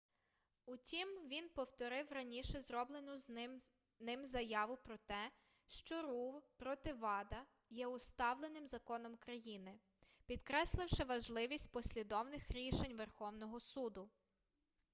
[0.65, 3.15] утім він повторив раніше зроблену
[3.99, 5.31] ним заяву про те
[5.67, 9.79] що ру проти вада є усталеним законом країни
[10.25, 14.09] підкресливши важливість послідовних рішень верховного суду